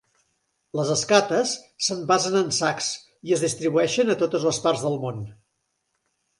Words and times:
Les 0.79 0.87
escates 0.93 1.51
s'envasen 1.89 2.39
en 2.41 2.49
sacs 2.61 2.89
i 3.31 3.37
es 3.39 3.47
distribueixen 3.49 4.13
a 4.15 4.19
totes 4.25 4.51
les 4.51 4.63
parts 4.67 4.89
del 4.89 5.01
món. 5.07 5.25